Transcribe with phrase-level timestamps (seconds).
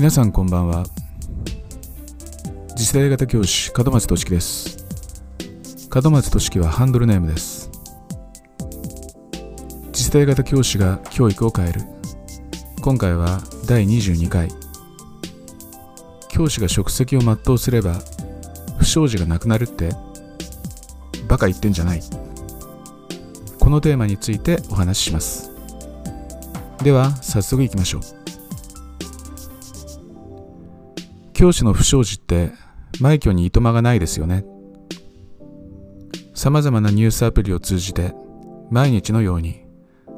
[0.00, 0.86] 皆さんこんばんは。
[2.74, 4.78] 次世代型教師門松俊樹です。
[5.94, 7.70] 門松俊樹はハンドルネームです。
[9.92, 11.82] 次世代型教師が教育を変える。
[12.80, 14.48] 今回は第22回。
[16.30, 18.00] 教師が職責を全うすれば
[18.78, 19.90] 不祥事がなくなるって
[21.28, 22.00] バカ言ってんじゃない。
[23.58, 25.50] このテーマについてお話しします。
[26.82, 28.19] では早速いきましょう。
[31.40, 32.52] 教師の不祥事って
[33.00, 34.44] 枚挙にいとまがないですよね。
[36.34, 38.12] さまざまなニュースアプリを通じて
[38.70, 39.64] 毎日のように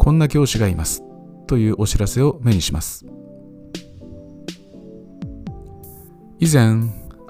[0.00, 1.04] こんな教師がいます
[1.46, 3.06] というお知らせを目にします。
[6.40, 6.80] 以前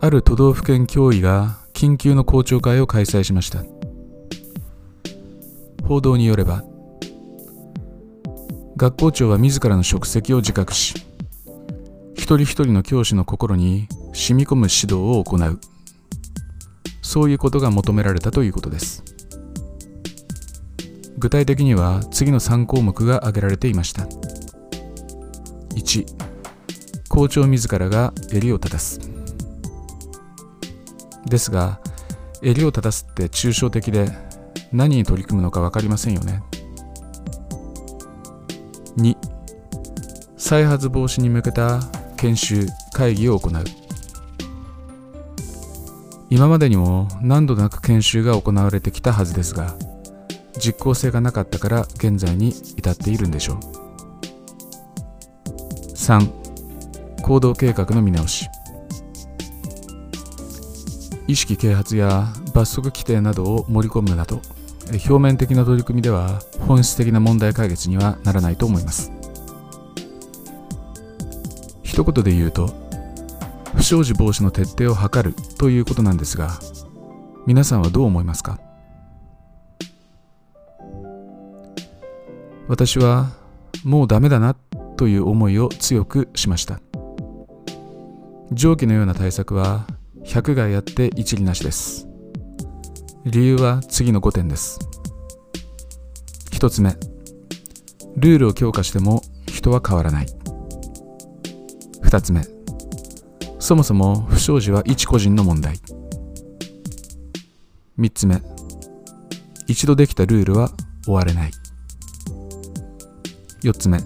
[0.01, 3.65] ある都道府県教委が緊急の校長会を開催しました。
[5.87, 6.65] 報道によれば
[8.79, 10.95] 学校長は自らの職責を自覚し
[12.15, 15.61] 一人一人の教師の心に染み込む指導を行う。
[17.03, 19.05] そういうことが求められたということです。
[21.19, 24.07] 具体的には次の3項目が挙げられていました。
[25.75, 26.07] 1
[27.09, 29.01] 校長自らが襟を正す。
[31.27, 31.81] ですが
[32.43, 34.09] 襟を正すって抽象的で
[34.73, 36.43] 何に取り組むのか分かりませんよね。
[38.97, 39.17] 2
[40.37, 41.81] 再発防止に向けた
[42.17, 43.65] 研修会議を行う。
[46.31, 49.77] 今までにも何度なく研修が行われてきたはずですが
[50.59, 53.57] 実効性がなかったから現在に至っているんでしょう。
[55.95, 56.29] 3
[57.23, 58.49] 行動計画の見直し。
[61.27, 64.43] 意識啓発や罰則規定などを盛り込むなど
[64.93, 69.24] 表面的な取り組みでは本質的な問題解決にはならないと思います。
[71.95, 72.75] 一言で言うと
[73.77, 76.59] 不祥事防止の徹底を図るということなんですが
[77.47, 78.59] 皆さんはどう思いますか？
[82.67, 83.31] 私は
[83.85, 84.57] もうダメだな
[84.97, 86.81] という思いを強くしました。
[88.51, 89.87] 上記のような対策は
[90.25, 92.09] 100害あって一理なしです。
[93.25, 94.81] 理由は次の5点です。
[96.51, 96.97] 1つ目
[98.17, 100.27] ルールを強化しても人は変わらない。
[102.15, 102.47] 2つ目。
[103.59, 105.81] そもそも不祥事は一個人の問題。
[107.99, 108.41] 3つ目。
[109.67, 110.71] 一度できたルールは
[111.05, 111.51] 終われない。
[113.63, 113.99] 4つ目。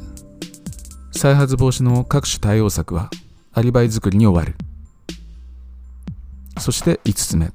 [1.12, 3.10] 再発防止の各種対応策は
[3.52, 4.56] アリバイ作りに終わる。
[6.58, 7.52] そして5つ目。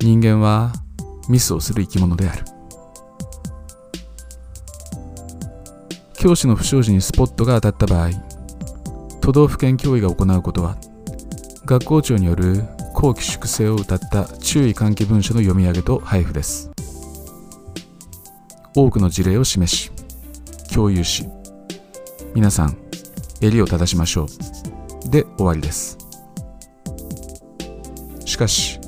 [0.00, 0.72] 人間は
[1.28, 2.44] ミスをする生き物である。
[6.18, 8.35] 教師の不祥事にスポットが当たった場合
[9.26, 10.76] 都道府県教委が行うことは
[11.64, 12.62] 学校長による
[12.94, 16.70] 後期粛清を謳った注意喚起文書の読み上げと配布です。
[18.76, 19.90] 多くの事例を示し
[20.72, 21.26] 共有し
[22.36, 22.76] 皆さん
[23.40, 24.26] 襟を正しましょ
[25.06, 25.10] う。
[25.10, 25.98] で終わりです。
[28.24, 28.78] しかし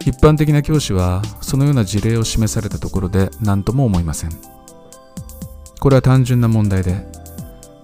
[0.00, 4.30] 一般的な教師はそのような事例を示されたところで何とも思いません。
[5.78, 7.06] これは単純な問題で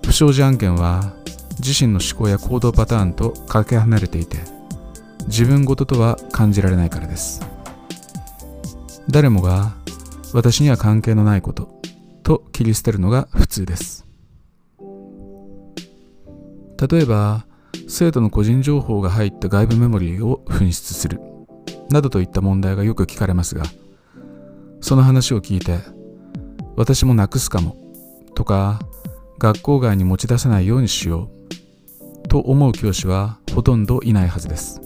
[0.05, 1.15] 不祥事案件は
[1.59, 4.39] 自身の思考や行動パターンとかけ離れていて
[5.27, 7.41] 自分ごととは感じられないからです。
[9.09, 9.75] 誰もが
[10.33, 11.81] 私には関係のないこと
[12.23, 14.07] と切り捨てるのが普通です。
[16.91, 17.47] 例えば
[17.89, 21.21] 生徒の個人情報が入った外部メモリーを紛失する
[21.91, 23.65] などといった問題がよく聞かれますが
[24.81, 25.79] その話を聞いて
[26.77, 27.77] 私もなくすかも
[28.35, 28.81] とか
[29.39, 31.31] 学校外に持ち出さないようにしよ
[32.25, 32.29] う。
[32.29, 34.81] と思う教師はほとんどいないはずです。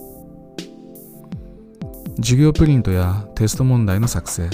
[2.16, 4.50] 授業プリントやテスト問題の作成。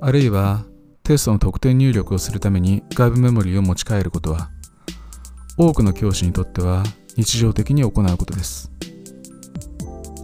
[0.00, 0.64] あるいは
[1.02, 4.50] テストの得点入力をするために外部メモリーを持ち帰ることは
[5.56, 6.82] 多くの教師にとっては
[7.16, 8.70] 日常的に行うことです。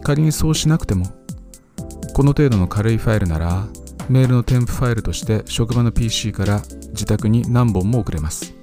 [0.03, 1.05] 仮にそうしなくても
[2.13, 3.65] この程度の軽いファイルなら
[4.09, 8.53] メールの添付ファイルとして職場の PC から自宅に何本も送れます。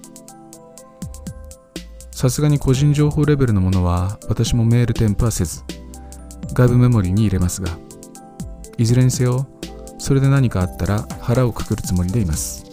[2.21, 5.65] さすがに個人情報レベルのものは私もメール添付はせず
[6.53, 7.71] 外部メモリーに入れますが
[8.77, 9.47] いずれにせよ
[9.97, 12.67] それで何かあったら腹をくくるつもりでいます。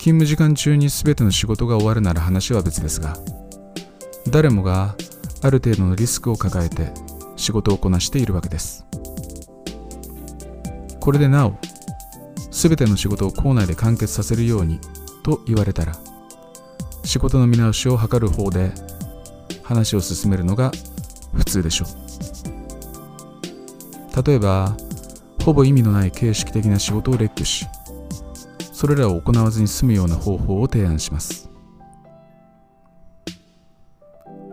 [0.00, 3.16] 勤務時間中に全ての仕事が終わるなら話は別ですが
[4.28, 4.96] 誰もが
[5.42, 6.88] ある程度のリスクを抱えて
[7.36, 8.84] 仕事をこなしているわけです。
[10.98, 11.56] これでなお
[12.50, 14.80] 全ての仕事を校内で完結させるように
[15.22, 15.92] と言われたら
[17.10, 18.70] 仕事の見直しを図る方で
[19.64, 20.70] 話を進めるのが
[21.34, 21.86] 普通でしょ
[24.14, 24.22] う。
[24.24, 24.76] 例えば
[25.42, 27.66] ほぼ意味のない形式的な仕事を列挙し
[28.72, 31.50] それらを行わずに済むような方法を提案します。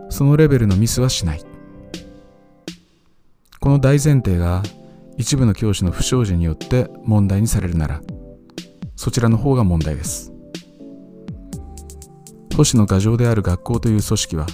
[0.09, 1.41] そのレベルのミスはしない。
[3.59, 4.63] この大前提が
[5.15, 8.01] 一部の教師の不祥事によって問題にされるなら
[8.95, 10.33] そちらの方が問題です。
[12.57, 14.47] 星の牙城である学校という組織は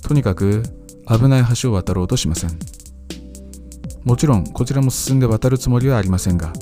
[0.00, 0.62] とにかく
[1.08, 2.56] 危ない橋を渡ろうとしません。
[4.04, 6.52] もちろんこちらも進んで渡るつもりはありませんが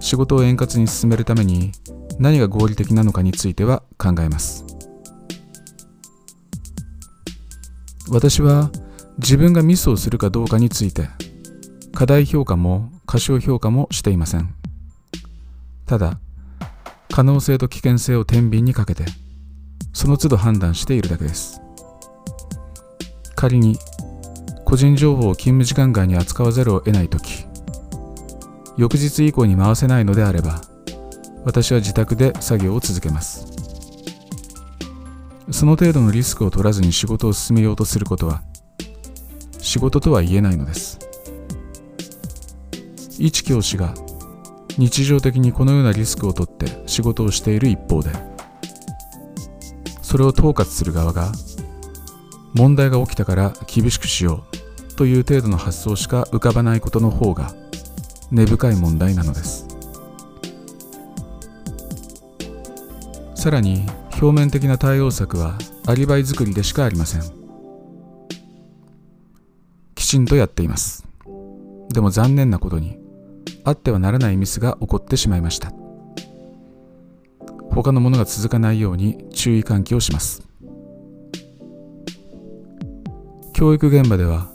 [0.00, 1.70] 仕事を円滑に進めるために
[2.18, 4.64] 何が合理的なのかについては考えます。
[8.10, 8.72] 私は
[9.18, 11.08] 自分がミスをするかどうかについて
[11.94, 14.56] 過大評価も過小評価もしていません。
[15.86, 16.18] ただ
[17.12, 19.04] 可能性と危険性を天秤にかけて
[19.92, 21.60] その都度判断しているだけです。
[23.34, 23.76] 仮に
[24.64, 27.44] 個人情報を勤務時間外に扱わざるを得ないとき
[28.78, 30.60] 翌日以降に回せないのであれば
[31.44, 33.46] 私は自宅で作業を続けます。
[35.50, 38.42] その程度のリスクを取らずに仕事を進めようとすることは
[39.58, 40.98] 仕事とは言えないのです。
[43.18, 43.92] 一教師が
[44.78, 48.10] 日常的にこのようなリスクをとって仕事をしている一方で
[50.12, 51.32] それを統括する側が
[52.52, 54.44] 問題が起きたから厳しくしよ
[54.90, 57.54] うという程度の発想しか浮かばないことの方が
[58.30, 59.66] 根深い問題なのです。
[63.34, 63.86] さらに
[64.20, 65.56] 表面的な対応策は
[65.86, 67.22] アリバイ作りでしかありません。
[69.94, 71.08] きちんとやっています。
[71.88, 72.98] でも残念なことに
[73.64, 75.72] あってはならないミスが起こってしまいました。
[77.74, 80.42] 他のものが続かないように注意喚起をします。
[83.54, 84.50] 教育現場では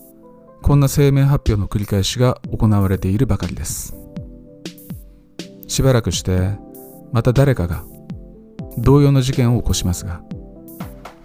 [0.61, 3.95] こんな声明発表の繰り返しが行われているばかりです。
[5.67, 6.57] しばらくして
[7.11, 7.83] また誰かが
[8.77, 10.21] 同様の事件を起こしますが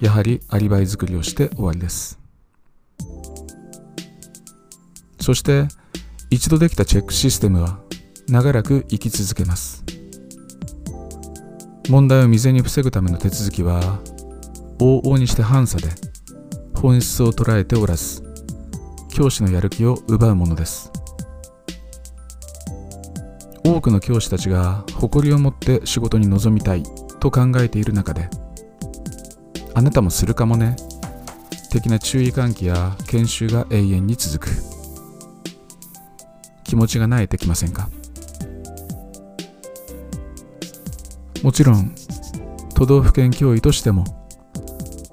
[0.01, 2.19] やはりアリバイ作りをして終わりです。
[5.21, 5.69] そして
[6.31, 7.79] 一度できたチェックシステムは
[8.29, 9.92] 長らく生き続けます。
[11.89, 14.01] 問題を未然に防ぐための手続きは
[14.79, 15.89] 往々にして反差で
[16.75, 18.23] 本質を捉えておらず
[19.11, 20.91] 教師のやる気を奪うものです。
[23.65, 26.83] 多くの教師たちが誇りを持って仕事に臨みたい
[27.21, 28.29] と考えている中で
[29.75, 30.75] あなたもするかもね
[31.71, 34.53] 的な注意喚起や研修が永遠に続く。
[36.65, 37.89] 気持ちが慣れてきませんか？
[41.43, 41.95] もちろん
[42.75, 44.05] 都道府県教委としても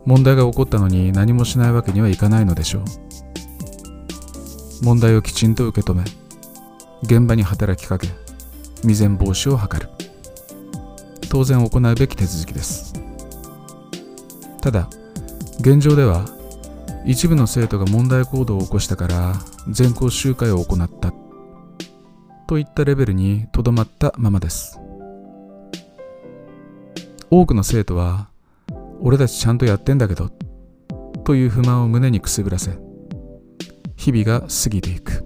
[0.05, 2.83] 問題が起こったのに何もしないわけにはいかないのでしょう。
[4.81, 6.03] 問題をきちんと受け止め
[7.03, 8.07] 現場に働きかけ
[8.81, 9.89] 未然防止を図る。
[11.29, 12.93] 当然行うべき手続きです。
[14.61, 14.89] ただ
[15.59, 16.25] 現状では
[17.05, 19.33] 一部の生徒が問題行動を起こしたから
[19.69, 21.13] 全校集会を行った
[22.47, 24.79] といったレベルにとどまったままです。
[27.31, 28.29] 多くの生徒は
[29.01, 30.29] 俺たちちゃんとやってんだけど
[31.23, 32.71] という不満を胸にくすぶらせ
[33.95, 35.25] 日々が過ぎていく。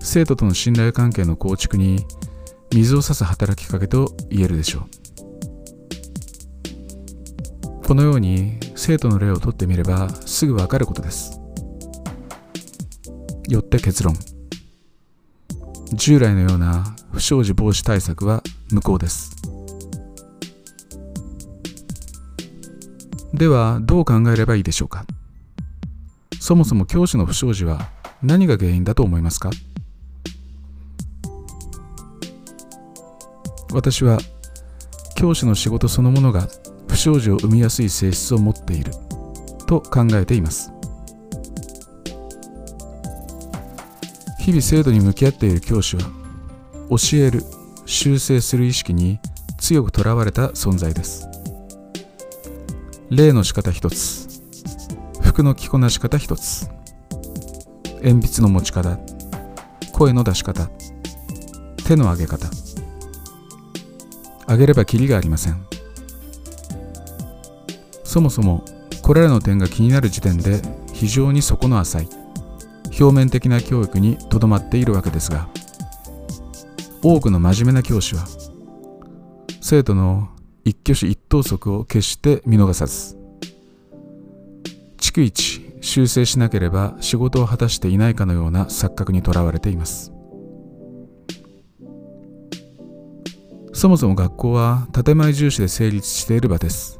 [0.00, 2.04] 生徒との信頼関係の構築に
[2.74, 4.84] 水を差す働きかけと言えるでしょう。
[7.86, 11.38] このように生徒の例をとってみればすぐわかることです。
[13.48, 14.14] よって結論。
[15.92, 18.42] 従来のような不祥事防止対策は
[18.72, 19.39] 無効です。
[23.32, 25.04] ではどう考えればいいでしょうか？
[26.40, 27.88] そもそも教師の不祥事は
[28.22, 29.50] 何が原因だと思いますか？
[33.72, 34.18] 私は
[35.16, 36.48] 教師の仕事そのものが
[36.88, 38.92] 不祥事を生みやすい性質を持っている
[39.66, 40.72] と考えています。
[44.40, 46.02] 日々制度に向き合っている教師は
[46.90, 47.44] 教える
[47.86, 49.20] 修正する意識に
[49.58, 51.29] 強くとらわれた存在です。
[53.10, 54.28] 例の仕方一つ。
[55.20, 56.68] 服の着こなし方一つ。
[58.02, 58.98] 鉛筆の持ち方。
[59.92, 60.70] 声の出し方。
[61.88, 62.46] 手の上げ方。
[64.46, 65.60] 上げればきりがありません。
[68.04, 68.64] そもそも
[69.02, 70.62] これらの点が気になる時点で
[70.92, 72.08] 非常に底の浅い。
[73.00, 75.48] 表面的な教育にとどまっているわけですが。
[77.02, 78.24] 多くの真面目な教師は
[79.60, 80.28] 生徒の
[80.64, 83.16] 一挙手一頭則を決して見逃さず。
[84.98, 90.12] 逐一修正しなければ仕事を果たしていないかのような錯覚にとらわれています。
[93.72, 96.98] そもそも学校は建前重視で成立している場です。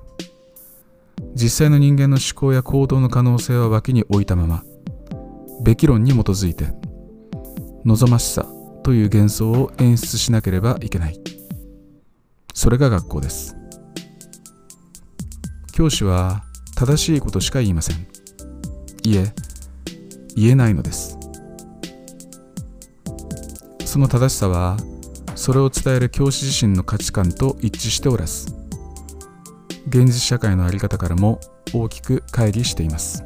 [1.34, 4.62] 実際の人間の思考や行動の可能性は脇に置いたまま
[5.62, 6.66] べき論に基づいて
[7.84, 8.46] 望ましさ
[8.84, 11.20] という幻想を演出しなければいけない。
[12.54, 13.59] それが学校です。
[15.80, 16.42] 教師は
[16.76, 18.06] 正しいことしか言いません。
[19.02, 19.32] いえ
[20.36, 21.16] 言えないのです。
[23.86, 24.76] その正しさは
[25.34, 28.54] それを伝える教師自身の価値観と一致しておらず
[29.88, 31.40] 現実社会の在り方からも
[31.72, 33.24] 大きく乖離しています。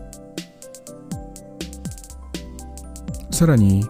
[3.32, 3.84] さらに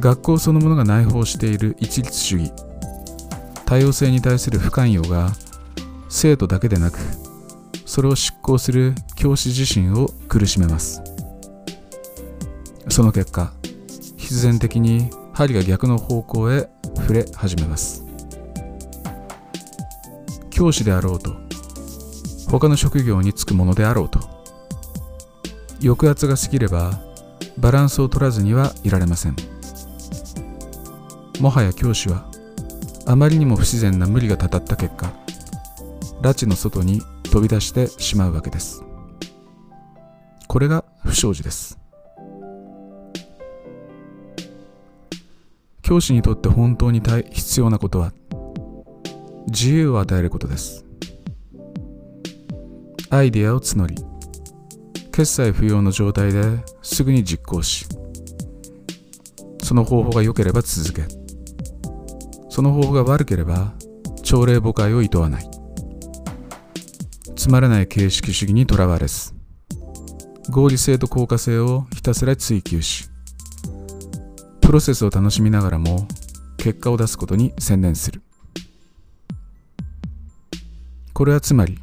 [0.00, 2.52] 学校そのものが内包している一律主義
[3.66, 5.30] 多様性に対する不寛容が
[6.08, 6.98] 生徒だけでなく
[7.90, 11.02] それを執行する教師自身を苦しめます。
[12.88, 13.52] その結果
[14.16, 16.68] 必然的に針が逆の方向へ
[16.98, 18.04] 触れ始めます。
[20.50, 21.34] 教師であろうと
[22.48, 24.20] 他の職業に就くものであろうと
[25.82, 27.00] 抑圧が過ぎれば
[27.58, 29.36] バランスを取らずにはいられません。
[31.40, 32.24] もはや教師は
[33.04, 35.12] あまりにも不自然な無理がたたった結果
[36.22, 38.82] 拉致の外に飛び出してしまうわけです。
[40.48, 41.78] これが不祥事です。
[45.82, 48.12] 教師にとって本当に必要なことは
[49.46, 50.84] 自由を与えることです。
[53.10, 53.96] アイデアを募り
[55.12, 56.40] 決済不要の状態で
[56.82, 57.86] すぐに実行し
[59.64, 61.02] その方法が良ければ続け
[62.48, 63.72] その方法が悪ければ
[64.22, 65.59] 朝礼誤解を厭わない。
[67.40, 69.32] つまらない形式主義にとらわれず
[70.50, 73.08] 合理性と効果性をひたすら追求し
[74.60, 76.06] プロセスを楽しみながらも
[76.58, 78.20] 結果を出すことに専念する。
[81.14, 81.78] これはつまり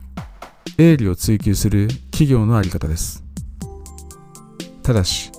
[0.77, 3.23] 営利を追求する企業の在り方です。
[4.83, 5.31] ただし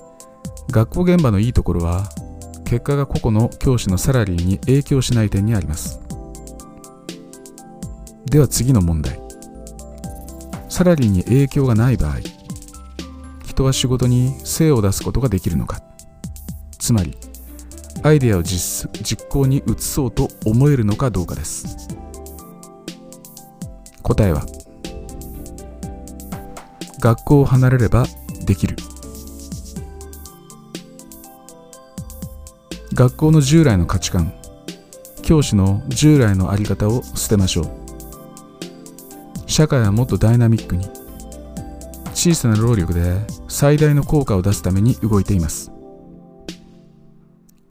[0.69, 2.09] 学校現場のいいところは
[2.65, 6.01] 結果が個々の教師のサラリーに影響しない点にあります。
[8.25, 9.28] では次の問題。
[10.79, 12.19] サラリーに影響がない場合
[13.45, 15.81] 人は仕事に精を出すことができるのか。
[16.79, 17.17] つまり
[18.01, 21.89] アイデアを実実行に移そうと思えるのかどうかです。
[24.03, 24.45] 答えは
[27.01, 28.05] 学校を離れれば
[28.45, 28.77] できる。
[32.93, 34.33] 学校の従来の価値観
[35.23, 37.78] 教師の従来の在り方を捨てましょう。
[39.59, 40.89] 社会はもっとダイナミックに
[42.13, 43.17] 小さな労力で
[43.49, 45.69] 最大の効果を出すために動いています。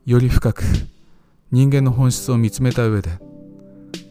[0.04, 0.64] より深く
[1.50, 3.09] 人間の本質を見つめた上で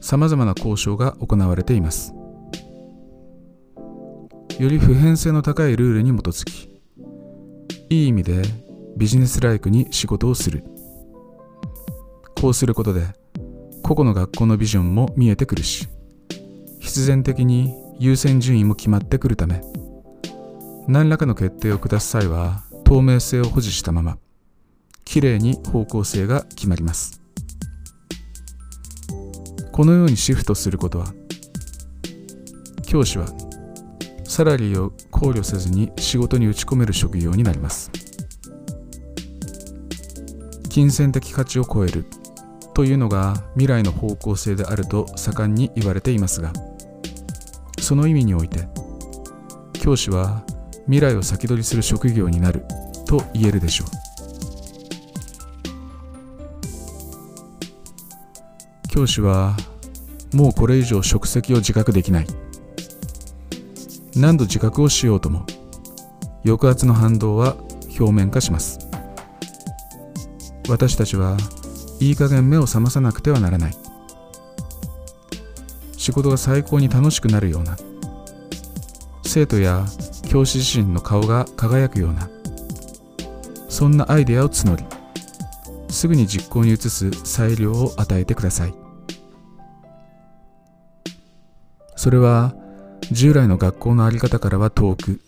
[0.01, 2.15] さまざまな交渉が行われています。
[4.57, 6.81] より普遍性の高いルールに基づき
[7.91, 8.41] いい意味で
[8.97, 10.63] ビジネスライクに仕事をする。
[12.41, 13.05] こうすることで
[13.83, 15.87] 個々の学校のビジョンも見えてくるし
[16.87, 19.61] 必然的に優先順位も決まってくるため
[20.87, 24.17] 何らかの決定を下す際は透明性を保持したまま
[25.03, 27.21] きれいに方向性が決まります。
[29.73, 31.07] このようにシフトすることは
[32.85, 33.25] 教師は
[34.23, 37.91] サラリーを考慮せずに仕事に打ち込める職業になります。
[40.69, 42.05] 金銭的価値を超える
[42.73, 46.53] というのが未来の方向性であると盛んに言われていますが
[47.87, 48.67] その意味において
[49.71, 50.43] 教師は
[50.87, 52.65] 未来を先取りする職業になる
[53.05, 53.87] と言えるでしょう。
[58.89, 59.55] 教師は
[60.33, 62.27] もうこれ以上職責を自覚できない。
[64.17, 65.45] 何度自覚をしようとも
[66.43, 67.55] 抑圧の反動は
[67.97, 68.79] 表面化します。
[70.67, 71.37] 私たちは
[72.01, 73.86] いい加減目を覚まさなくてはならない。
[76.07, 77.75] 仕事が最高に楽しくなるような。
[79.25, 79.85] 生徒や
[80.29, 82.29] 教師自身の顔が輝くような。
[83.67, 84.85] そんなアイデアを募り
[85.89, 88.73] すぐに実行に移す裁量を与えてください。
[91.97, 92.55] それは
[93.11, 95.19] 従来の学校の在り方からは遠く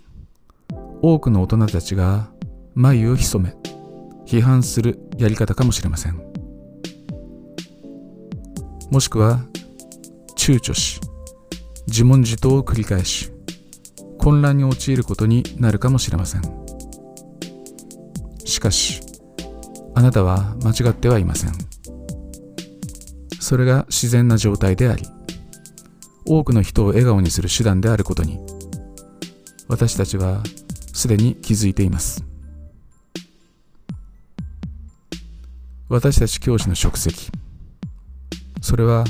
[1.01, 2.29] 多くの大人たちが
[2.73, 3.53] 眉を潜め
[4.25, 6.21] 批判するやり方かもしれません。
[8.89, 9.41] もしくは
[10.49, 10.99] 躊躇し
[11.85, 13.31] 自問自答を繰り返し
[14.17, 16.41] 混乱に陥ることになるかもしれません。
[18.45, 18.99] しかし
[19.93, 21.51] あなたは間違ってはいません。
[23.39, 25.03] それが自然な状態であり
[26.25, 28.39] 多くの人を笑顔にする手段であることに
[29.67, 30.41] 私たちは
[30.93, 32.25] すでに気づいています。
[35.89, 37.29] 私たち教師の職責
[38.61, 39.03] それは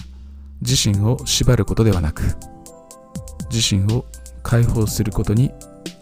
[0.62, 2.24] 自身を縛ることではなく
[3.52, 4.06] 自身を
[4.44, 5.52] 解放することに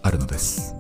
[0.02, 0.77] あるのです。